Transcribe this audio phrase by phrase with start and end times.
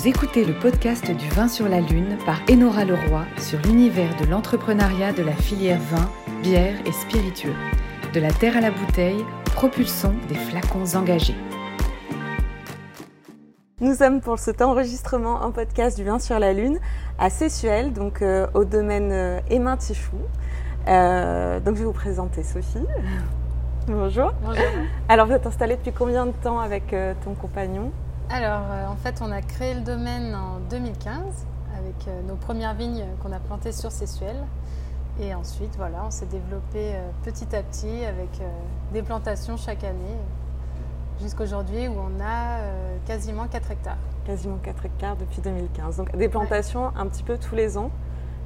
[0.00, 4.24] Vous écoutez le podcast du vin sur la lune par Enora Leroy sur l'univers de
[4.24, 6.08] l'entrepreneuriat de la filière vin,
[6.42, 7.52] bière et spiritueux.
[8.14, 11.34] De la terre à la bouteille, propulsons des flacons engagés.
[13.82, 16.78] Nous sommes pour cet enregistrement en podcast du vin sur la lune
[17.18, 20.16] à Sessuel, donc euh, au domaine euh, Emma Tichou.
[20.88, 22.86] Euh, donc je vais vous présenter Sophie.
[23.86, 24.32] Bonjour.
[24.42, 24.64] Bonjour.
[25.10, 27.92] Alors vous êtes installée depuis combien de temps avec euh, ton compagnon?
[28.32, 32.74] Alors, euh, en fait, on a créé le domaine en 2015 avec euh, nos premières
[32.74, 34.36] vignes qu'on a plantées sur Sessuel.
[35.20, 38.28] Et ensuite, voilà, on s'est développé euh, petit à petit avec
[38.92, 40.16] des plantations chaque année
[41.20, 42.60] jusqu'aujourd'hui où on a
[43.04, 43.98] quasiment 4 hectares.
[44.24, 45.96] Quasiment 4 hectares depuis 2015.
[45.96, 47.90] Donc des plantations un petit peu tous les ans.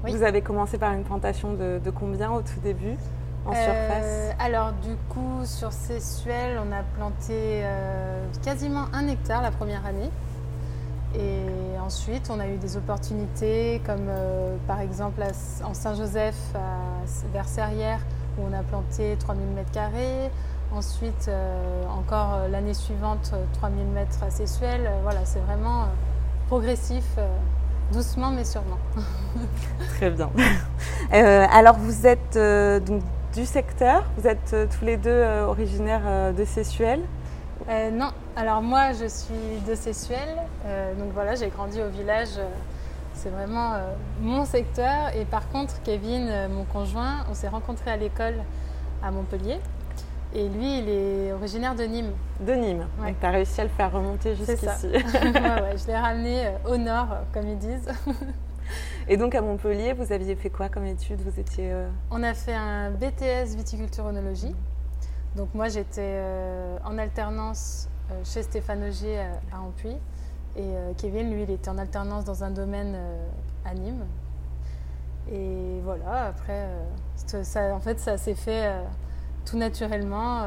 [0.02, 0.12] Oui.
[0.12, 2.96] Vous avez commencé par une plantation de, de combien au tout début?
[3.46, 9.42] En Euh, surface Alors, du coup, sur Sessuel, on a planté euh, quasiment un hectare
[9.42, 10.10] la première année.
[11.16, 17.04] Et ensuite, on a eu des opportunités comme euh, par exemple à- en Saint-Joseph, à-
[17.32, 18.00] vers Serrières,
[18.38, 20.30] où on a planté 3000 m2.
[20.74, 24.90] Ensuite, euh, encore euh, l'année suivante, euh, 3000 m à Sessuel.
[25.04, 25.84] Voilà, c'est vraiment
[26.48, 27.04] progressif,
[27.92, 28.78] doucement mais sûrement.
[29.96, 30.30] Très bien.
[31.12, 32.36] Alors vous êtes
[32.84, 33.02] donc
[33.34, 37.00] du secteur, vous êtes euh, tous les deux euh, originaires euh, de Sessuel.
[37.68, 40.18] Euh, non, alors moi je suis de Sessuel,
[40.66, 42.28] euh, donc voilà, j'ai grandi au village,
[43.14, 45.14] c'est vraiment euh, mon secteur.
[45.16, 48.36] Et par contre, Kevin, mon conjoint, on s'est rencontrés à l'école
[49.02, 49.58] à Montpellier.
[50.36, 52.10] Et lui, il est originaire de Nîmes.
[52.40, 52.86] de Nîmes.
[53.00, 53.08] Ouais.
[53.08, 54.88] Donc tu as réussi à le faire remonter jusqu'ici.
[54.92, 57.88] Ouais, ouais, je l'ai ramené au nord, comme ils disent.
[59.08, 61.20] Et donc à Montpellier, vous aviez fait quoi comme études?
[61.20, 64.54] Vous étiez euh, On a fait un BTS viticulture onologie.
[65.36, 69.96] Donc moi j'étais euh, en alternance euh, chez Stéphane Augier euh, à Ampuy.
[70.56, 72.96] Et Kevin, lui, il était en alternance dans un domaine
[73.64, 74.04] à Nîmes.
[75.32, 76.68] Et voilà, après,
[77.16, 78.70] ça, en fait, ça s'est fait
[79.44, 80.42] tout naturellement.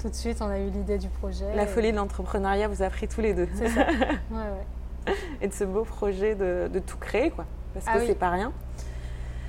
[0.00, 1.54] tout de suite, on a eu l'idée du projet.
[1.54, 3.48] La Et- folie de l'entrepreneuriat vous a pris tous les deux.
[3.54, 3.86] C'est ça.
[4.32, 4.66] Ouais, ouais.
[5.40, 7.44] Et de ce beau projet de, de tout créer, quoi.
[7.74, 8.04] Parce que Ah oui.
[8.06, 8.52] c'est pas rien.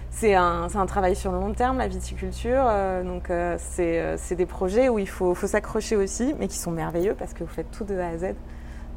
[0.09, 2.63] C'est un, travail sur le long terme, la viticulture.
[2.67, 6.47] euh, donc euh, c'est euh, c'est des projets où il faut, faut s'accrocher aussi, mais
[6.47, 8.33] qui sont merveilleux parce que vous faites tout de A à Z.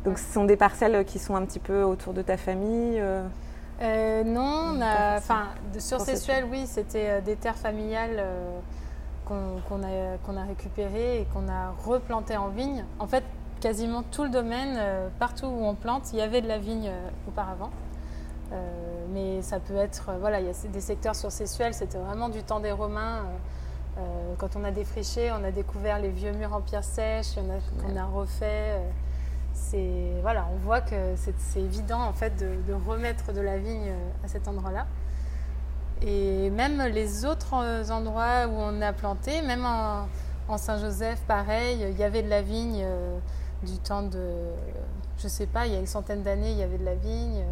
[0.05, 2.99] Donc ce sont des parcelles qui sont un petit peu autour de ta famille.
[3.83, 5.49] euh, non, on a, enfin,
[5.79, 8.25] sur Seychelles, oui, c'était des terres familiales
[9.27, 12.83] qu'on qu'on a, qu'on a récupérées et qu'on a replantées en vigne.
[12.99, 13.25] En fait,
[13.61, 16.89] quasiment tout le domaine, euh, partout où on plante, il y avait de la vigne
[16.89, 17.71] euh, auparavant.
[18.53, 18.57] Euh,
[19.13, 22.43] mais ça peut être, voilà, il y a des secteurs sur Seychelles, c'était vraiment du
[22.43, 23.25] temps des Romains.
[24.39, 27.43] quand on a défriché, on a découvert les vieux murs en pierre sèche, a
[27.83, 28.81] qu'on a refait.
[29.53, 33.93] c'est voilà, on voit que c'est évident en fait de, de remettre de la vigne
[34.25, 34.87] à cet endroit-là.
[36.03, 40.07] Et même les autres endroits où on a planté, même en,
[40.51, 43.19] en Saint-Joseph, pareil, il y avait de la vigne euh,
[43.63, 44.23] du temps de,
[45.19, 47.45] je sais pas, il y a une centaine d'années, il y avait de la vigne.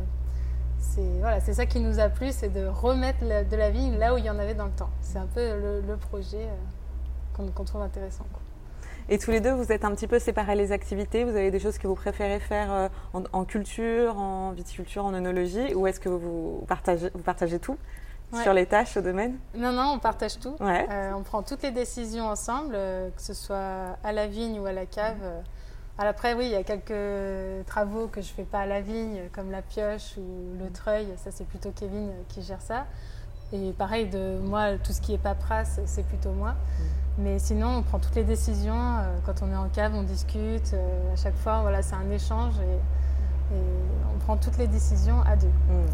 [0.78, 3.98] C'est voilà, c'est ça qui nous a plu, c'est de remettre la- de la vigne
[3.98, 4.90] là où il y en avait dans le temps.
[5.00, 8.24] C'est un peu le, le projet euh, qu'on trouve intéressant.
[8.32, 8.40] quoi.
[9.10, 11.24] Et tous les deux, vous êtes un petit peu séparés les activités.
[11.24, 15.14] Vous avez des choses que vous préférez faire euh, en, en culture, en viticulture, en
[15.14, 17.76] œnologie, ou est-ce que vous partagez, vous partagez tout
[18.30, 18.42] Ouais.
[18.42, 19.38] sur les tâches au domaine?
[19.56, 20.54] Non, non, on partage tout.
[20.60, 20.86] Ouais.
[20.90, 24.66] Euh, on prend toutes les décisions ensemble, euh, que ce soit à la vigne ou
[24.66, 25.16] à la cave.
[25.22, 25.40] Euh,
[25.98, 29.50] Après, oui, il y a quelques travaux que je fais pas à la vigne, comme
[29.50, 31.08] la pioche ou le treuil.
[31.16, 32.86] Ça, c'est plutôt Kevin qui gère ça.
[33.52, 36.54] Et pareil, de moi, tout ce qui est paperasse, c'est plutôt moi.
[37.18, 38.76] Mais sinon, on prend toutes les décisions.
[38.76, 40.72] euh, Quand on est en cave, on discute.
[40.72, 43.60] euh, À chaque fois, voilà, c'est un échange et, et
[44.14, 45.48] on prend toutes les décisions à deux.
[45.48, 45.86] Hmm.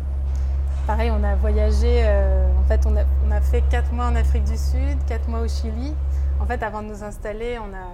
[0.86, 4.16] Pareil, on a voyagé, euh, en fait, on a, on a fait quatre mois en
[4.16, 5.94] Afrique du Sud, quatre mois au Chili.
[6.40, 7.88] En fait, avant de nous installer, on a,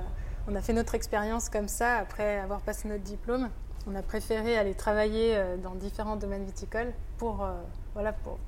[0.48, 3.48] on a fait notre expérience comme ça, après avoir passé notre diplôme.
[3.86, 7.52] On a préféré aller travailler euh, dans différents domaines viticoles pour, euh,
[7.94, 8.38] voilà, pour,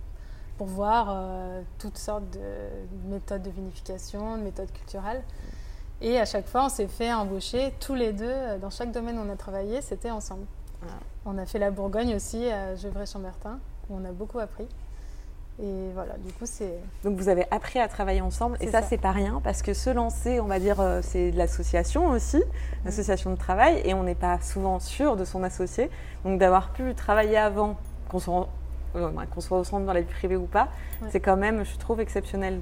[0.58, 5.22] pour voir euh, toutes sortes de méthodes de vinification, de méthodes culturelles.
[6.00, 9.22] Et à chaque fois, on s'est fait embaucher tous les deux, dans chaque domaine où
[9.22, 10.46] on a travaillé, c'était ensemble.
[11.24, 14.66] On a fait la Bourgogne aussi, à Gevrey-Chambertin, où on a beaucoup appris.
[15.60, 16.78] Et voilà, du coup, c'est.
[17.04, 18.88] Donc vous avez appris à travailler ensemble et ça, ça.
[18.88, 22.42] c'est pas rien parce que se lancer, on va dire, euh, c'est de l'association aussi,
[22.84, 25.90] l'association de travail et on n'est pas souvent sûr de son associé.
[26.24, 27.76] Donc d'avoir pu travailler avant,
[28.08, 28.48] qu'on se rend
[29.30, 30.68] qu'on soit au centre dans la vie privée ou pas,
[31.08, 32.60] c'est quand même, je trouve, exceptionnel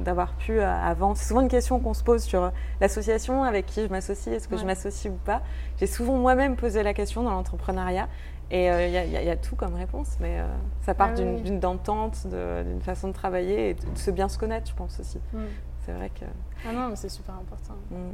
[0.00, 1.14] d'avoir pu avant.
[1.14, 4.56] C'est souvent une question qu'on se pose sur l'association avec qui je m'associe, est-ce que
[4.56, 5.42] je m'associe ou pas.
[5.78, 8.08] J'ai souvent moi-même posé la question dans l'entrepreneuriat.
[8.54, 10.36] Et il y, a tout comme réponse, mais
[10.82, 14.68] ça part ah d'une entente, d'une façon de travailler et de, se bien se connaître,
[14.68, 15.18] je pense aussi.
[15.32, 15.38] Mm.
[15.84, 16.24] C'est vrai que.
[16.68, 17.74] Ah non, mais c'est super important.
[17.90, 18.12] Mm.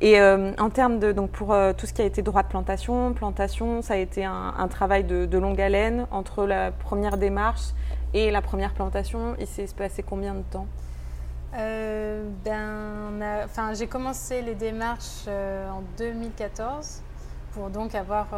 [0.00, 1.12] Et euh, en termes de.
[1.12, 4.24] Donc, pour euh, tout ce qui a été droit de plantation, plantation, ça a été
[4.24, 7.72] un, travail de, longue haleine entre la première démarche
[8.12, 9.36] et la première plantation.
[9.38, 10.66] Il s'est passé combien de temps?
[11.56, 17.02] Euh, ben, enfin, J'ai commencé les démarches en 2014
[17.52, 18.28] pour donc avoir.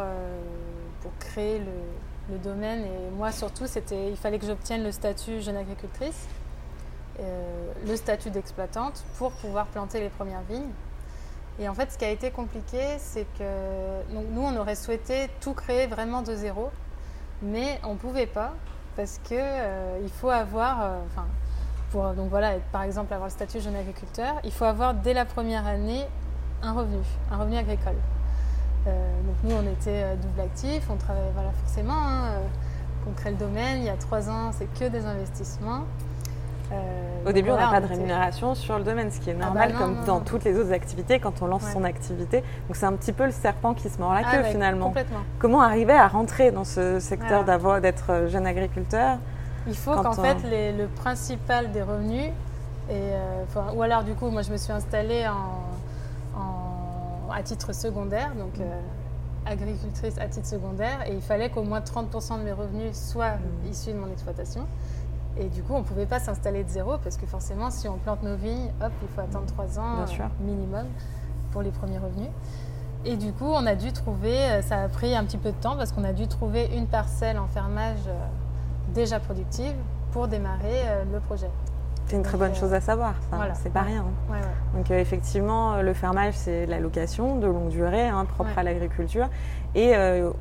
[1.01, 2.81] Pour créer le, domaine.
[2.81, 6.27] Et moi, surtout, il fallait que j'obtienne le statut jeune agricultrice.
[7.19, 10.69] Euh, le statut d'exploitante pour pouvoir planter les premières vignes.
[11.59, 15.53] Et en fait, ce qui a été compliqué, c'est que nous, on aurait souhaité tout
[15.53, 16.69] créer vraiment de zéro,
[17.41, 18.53] mais on ne pouvait pas
[18.95, 20.99] parce qu'il euh, il faut avoir, euh,
[21.91, 25.25] pour donc voilà, par exemple avoir le statut jeune agriculteur, il faut avoir dès la
[25.25, 26.05] première année
[26.61, 26.97] un revenu,
[27.31, 27.95] un revenu agricole.
[28.87, 32.41] Donc nous, on était double actif, on travaillait voilà, forcément, hein,
[33.09, 35.83] on crée le domaine, il y a trois ans, c'est que des investissements.
[36.71, 39.45] Euh, Au début, on n'a pas de rémunération sur le domaine, ce qui est ah
[39.45, 42.41] normal, bah comme dans toutes les autres activités, quand on lance son activité.
[42.67, 44.93] Donc, c'est un petit peu le serpent qui se mord la ah queue, finalement.
[45.39, 49.17] Comment arriver à rentrer dans ce secteur d'avoir d'être jeune agriculteur
[49.67, 52.31] Il faut qu'en fait, le principal des revenus,
[52.89, 53.43] et, euh,
[53.75, 55.76] ou alors, du coup, moi, je me suis installée en,
[57.37, 58.61] à titre secondaire, donc mm.
[58.61, 58.81] euh,
[59.45, 63.71] agricultrice à titre secondaire, et il fallait qu'au moins 30% de mes revenus soient mm.
[63.71, 64.67] issus de mon exploitation.
[65.39, 67.97] Et du coup, on ne pouvait pas s'installer de zéro parce que forcément, si on
[67.97, 70.03] plante nos vignes, hop, il faut attendre trois ans
[70.39, 70.87] minimum
[71.51, 72.29] pour les premiers revenus.
[73.05, 75.57] Et du coup, on a dû trouver, euh, ça a pris un petit peu de
[75.57, 78.25] temps parce qu'on a dû trouver une parcelle en fermage euh,
[78.93, 79.75] déjà productive
[80.11, 81.49] pour démarrer euh, le projet.
[82.07, 83.15] C'est une très bonne chose à savoir,
[83.61, 84.05] c'est pas rien.
[84.31, 84.35] Hein.
[84.73, 89.27] Donc effectivement, le fermage, c'est la location de longue durée, hein, propre à l'agriculture,
[89.75, 89.93] et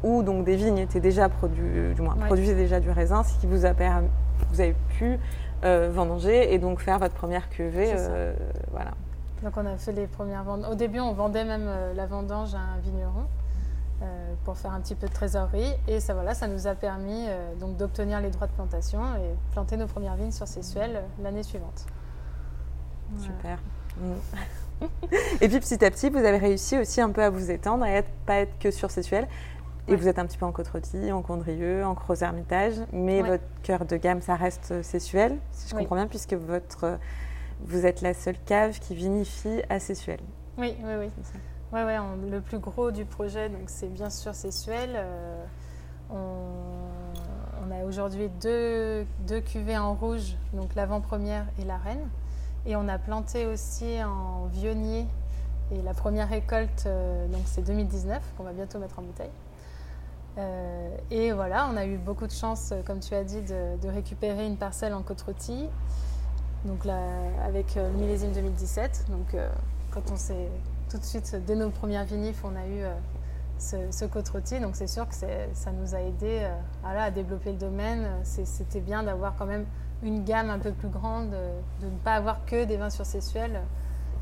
[0.05, 3.47] où donc des vignes étaient déjà produits, du moins produisaient déjà du raisin, ce qui
[3.47, 4.09] vous a permis
[4.51, 5.19] vous avez pu
[5.65, 7.93] euh, vendanger et donc faire votre première cuvée.
[7.95, 8.35] Euh,
[8.71, 8.93] voilà.
[9.43, 10.65] Donc on a fait les premières ventes.
[10.71, 13.27] Au début, on vendait même euh, la vendange à un vigneron
[14.45, 15.73] pour faire un petit peu de trésorerie.
[15.89, 17.27] Et ça, voilà, ça nous a permis
[17.59, 21.87] donc d'obtenir les droits de plantation et planter nos premières vignes sur Sessuel l'année suivante.
[23.19, 23.59] Super.
[23.99, 24.13] Mm.
[25.41, 27.99] et puis petit à petit, vous avez réussi aussi un peu à vous étendre et
[27.99, 29.27] à pas être que sur Sessuel,
[29.89, 30.71] et vous êtes un petit peu en côte
[31.13, 35.97] en Condrieu, en Gros-Hermitage, mais votre cœur de gamme, ça reste Sessuel, si je comprends
[35.97, 36.99] bien, puisque votre,
[37.61, 40.19] vous êtes la seule cave qui vinifie à Sessuel.
[40.59, 41.11] Oui, oui, oui.
[41.73, 41.99] Ouais, ouais,
[42.31, 44.91] le plus gros du projet, donc c'est bien sûr Sessuel.
[44.95, 45.45] Euh,
[46.11, 52.09] on, a aujourd'hui deux, deux, cuvées en rouge, donc l'avant-première et la reine.
[52.67, 55.07] Et on a planté aussi en vionnier.
[55.73, 59.31] Et la première récolte, euh, donc c'est 2019, qu'on va bientôt mettre en bouteille.
[60.39, 63.89] Euh, et voilà, on a eu beaucoup de chance, euh, comme tu as dit, de,
[63.89, 65.25] récupérer une parcelle en côte
[66.65, 66.99] donc là,
[67.45, 69.07] avec le millésime 2017.
[69.11, 69.37] Donc
[69.91, 70.49] quand on s'est
[70.97, 72.85] tout de suite, dès nos premières vinifs, on a eu
[73.59, 76.47] ce, ce côte Donc c'est sûr que ça nous a aidé
[77.03, 78.09] à développer le domaine.
[78.25, 79.67] C'était bien d'avoir quand même
[80.03, 83.61] une gamme un peu plus grande, de ne pas avoir que des vins sur.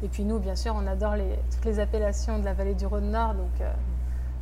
[0.02, 1.14] Et puis nous, bien sûr, on adore
[1.50, 3.34] toutes les appellations de la vallée du Rhône-Nord.
[3.34, 3.60] Donc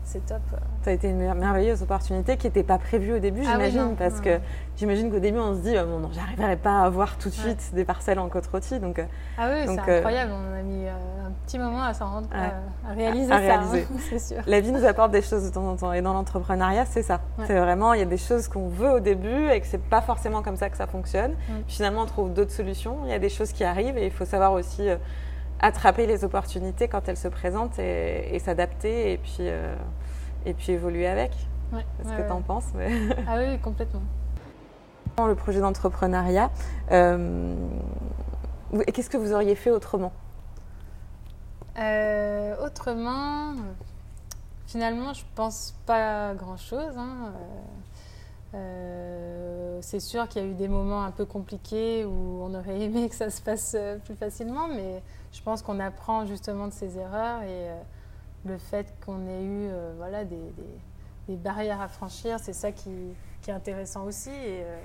[0.05, 0.41] c'est top.
[0.82, 4.21] Ça a été une merveilleuse opportunité qui n'était pas prévue au début, ah j'imagine, parce
[4.21, 4.41] que
[4.77, 7.73] j'imagine qu'au début on se dit, bon, non, j'arriverai pas à avoir tout de suite
[7.75, 8.81] des parcelles en côte rôtie.
[8.81, 9.05] Donc, euh,
[9.39, 10.91] ah oui, c'est euh, incroyable, on a mis euh,
[11.27, 13.71] un petit moment à s'en rendre, à réaliser ça, hein,
[14.11, 14.43] c'est sûr.
[14.47, 17.21] La vie nous apporte des choses de temps en temps, et dans l'entrepreneuriat, c'est ça.
[17.47, 20.01] C'est vraiment, il y a des choses qu'on veut au début et que c'est pas
[20.01, 21.35] forcément comme ça que ça fonctionne.
[21.69, 24.25] Finalement, on trouve d'autres solutions, il y a des choses qui arrivent et il faut
[24.25, 24.89] savoir aussi
[25.63, 29.75] attraper les opportunités quand elles se présentent et, s'adapter et puis, euh,
[30.45, 31.33] et puis évoluer avec.
[31.73, 32.67] Ouais, ce que tu en penses.
[32.75, 32.91] Mais...
[33.29, 34.03] Ah oui, complètement.
[35.19, 36.51] Le projet d'entrepreneuriat,
[36.91, 37.55] euh,
[38.93, 40.13] qu'est-ce que vous auriez fait autrement?
[41.79, 43.55] Euh, Autrement,
[44.67, 46.97] finalement, je pense pas grand-chose.
[46.97, 47.33] Hein.
[48.53, 53.09] C'est sûr qu'il y a eu des moments un peu compliqués où on aurait aimé
[53.09, 57.43] que ça se passe plus facilement, mais je pense qu'on apprend justement de ses erreurs
[57.43, 57.82] et euh,
[58.44, 60.39] le fait qu'on ait eu euh, voilà, des,
[61.29, 62.91] barrières à franchir, c'est ça qui,
[63.49, 64.31] est intéressant aussi.
[64.31, 64.82] Et, euh,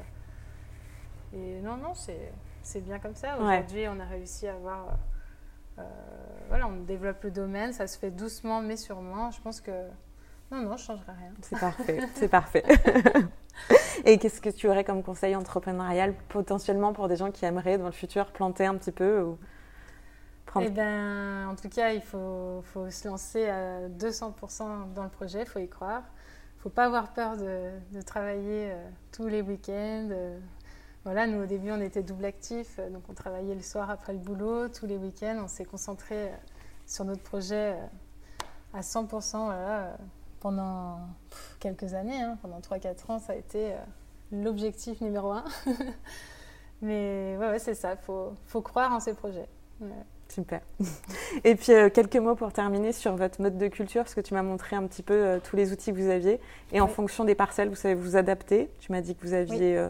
[1.33, 3.37] et non, non, c'est bien comme ça.
[3.37, 4.97] Aujourd'hui, on a réussi à avoir.
[6.47, 9.31] voilà, on développe le domaine, ça se fait doucement mais sûrement.
[9.31, 9.71] Je pense que
[10.51, 11.31] Non, non, je ne changerai rien.
[11.41, 12.63] C'est parfait, c'est parfait.
[14.05, 17.87] Et qu'est-ce que tu aurais comme conseil entrepreneurial potentiellement pour des gens qui aimeraient dans
[17.87, 19.37] le futur planter un petit peu ou
[20.45, 20.67] prendre...
[20.67, 25.41] Eh ben, en tout cas, il faut, faut, se lancer à 200% dans le projet,
[25.41, 26.03] il faut y croire.
[26.55, 30.09] Il ne faut pas avoir peur de, de travailler euh, tous les week-ends.
[30.11, 30.39] Euh.
[31.03, 34.13] voilà, nous au début, on était double actif, euh, donc on travaillait le soir après
[34.13, 35.39] le boulot, tous les week-ends.
[35.43, 36.31] On s'est concentré
[36.85, 37.75] sur notre projet
[38.73, 39.45] à 100%.
[39.45, 39.97] Voilà,
[40.39, 40.99] pendant
[41.59, 43.77] quelques années, hein, pendant 3-4 ans, ça a été euh,
[44.31, 45.43] l'objectif numéro un.
[46.81, 49.47] Mais ouais, c'est ça, il faut, faut, croire en ces projets.
[50.29, 50.61] Super.
[51.43, 54.33] Et puis euh, quelques mots pour terminer sur votre mode de culture, parce que tu
[54.33, 56.39] m'as montré un petit peu euh, tous les outils que vous aviez.
[56.71, 58.69] Et en fonction des parcelles, vous savez vous adapter.
[58.79, 59.87] Tu m'as dit que vous aviez...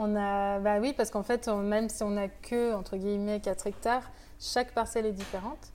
[0.00, 3.66] On a, bah oui, parce qu'en fait, même si on n'a que, entre guillemets, 4
[3.66, 5.72] hectares, chaque parcelle est différente.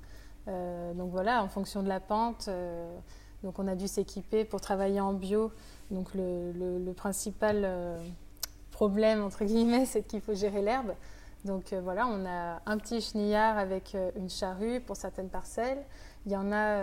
[0.48, 2.50] donc voilà, en fonction de la pente,
[3.44, 5.52] donc on a dû s'équiper pour travailler en bio.
[5.92, 8.02] Donc le, principal euh,
[8.72, 10.94] problème, entre guillemets, c'est qu'il faut gérer l'herbe.
[11.46, 15.84] Donc euh, voilà, on a un petit chenillard avec euh, une charrue pour certaines parcelles.
[16.26, 16.82] Il y en a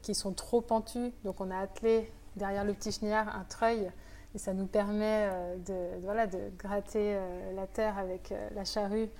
[0.00, 3.90] qui sont trop pentus, donc on a attelé derrière le petit chenillard un treuil
[4.34, 5.28] et ça nous permet
[5.66, 7.20] de, voilà, de gratter
[7.54, 9.10] la terre avec la charrue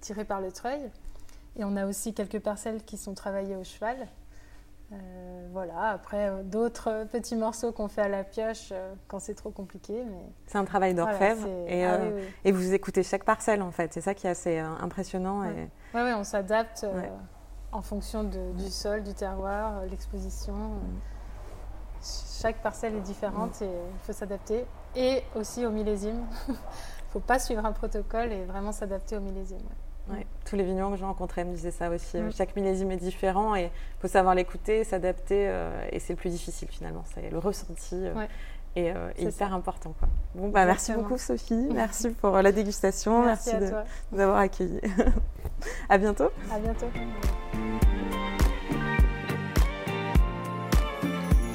[0.00, 0.80] tirée par le treuil.
[1.56, 4.08] Et on a aussi quelques parcelles qui sont travaillées au cheval.
[4.92, 9.34] Euh, voilà, après euh, d'autres petits morceaux qu'on fait à la pioche euh, quand c'est
[9.34, 10.04] trop compliqué.
[10.04, 10.22] Mais...
[10.46, 11.98] C'est un travail d'orfèvre et, ah
[12.44, 15.40] et, vous écoutez chaque parcelle en fait, c'est ça qui est assez impressionnant.
[15.40, 16.14] Oui, ouais.
[16.14, 16.86] on s'adapte
[17.70, 20.54] en fonction du sol, du terroir, l'exposition.
[20.54, 21.00] Mm.
[22.42, 23.64] Chaque parcelle est différente mm.
[23.64, 24.66] et il faut s'adapter.
[24.94, 26.26] Et aussi au millésime.
[26.48, 26.58] Il ne
[27.12, 29.58] faut pas suivre un protocole et vraiment s'adapter au millésime.
[30.44, 32.18] Tous les vignerons que j'ai rencontrés me disaient ça aussi.
[32.18, 32.32] Mm.
[32.32, 35.46] Chaque millésime est différent et il faut savoir l'écouter, s'adapter.
[35.48, 37.04] Euh, et c'est le plus difficile finalement.
[37.14, 38.26] C'est le ressenti euh,
[38.76, 39.94] et, euh, hyper important.
[39.98, 40.08] Quoi.
[40.34, 41.68] Bon, bah, merci beaucoup Sophie.
[41.74, 43.24] Merci pour la dégustation.
[43.24, 43.76] Merci, merci de
[44.12, 44.80] nous avoir accueillis.
[45.88, 46.30] à bientôt.
[46.50, 46.90] À bientôt.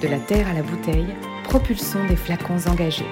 [0.02, 3.06] De la terre à la bouteille, propulsons des flacons engagés.